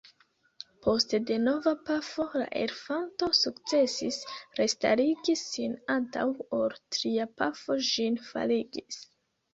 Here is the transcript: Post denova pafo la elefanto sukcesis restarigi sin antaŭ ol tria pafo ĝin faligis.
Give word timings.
Post 0.85 1.11
denova 1.31 1.73
pafo 1.89 2.25
la 2.43 2.47
elefanto 2.61 3.29
sukcesis 3.41 4.17
restarigi 4.61 5.37
sin 5.45 5.77
antaŭ 5.97 6.27
ol 6.61 6.77
tria 6.97 7.29
pafo 7.43 7.81
ĝin 7.91 8.19
faligis. 8.33 9.03